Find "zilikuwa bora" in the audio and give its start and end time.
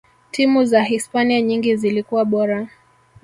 1.75-2.67